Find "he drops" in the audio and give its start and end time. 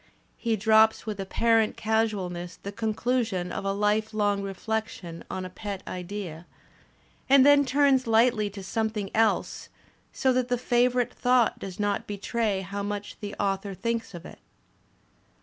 0.39-1.05